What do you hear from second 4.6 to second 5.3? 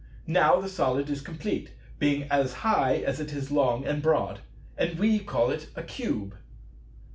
and we